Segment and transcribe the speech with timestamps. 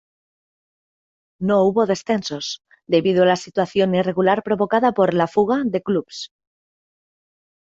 [1.37, 6.31] No hubo descensos, debido a la situación irregular provocada por la "fuga" de clubes.